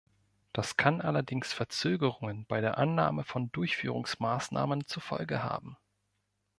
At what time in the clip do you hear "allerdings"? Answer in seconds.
0.99-1.53